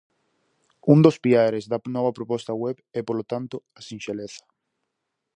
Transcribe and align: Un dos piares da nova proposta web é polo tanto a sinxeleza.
Un 0.93 0.97
dos 1.05 1.17
piares 1.25 1.63
da 1.71 1.77
nova 1.95 2.11
proposta 2.17 2.59
web 2.63 2.77
é 2.99 3.01
polo 3.07 3.23
tanto 3.33 3.55
a 3.79 3.81
sinxeleza. 3.89 4.43